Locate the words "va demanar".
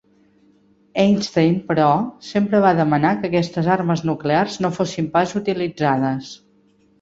2.63-3.11